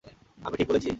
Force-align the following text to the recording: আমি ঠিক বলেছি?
আমি 0.37 0.55
ঠিক 0.57 0.67
বলেছি? 0.69 0.89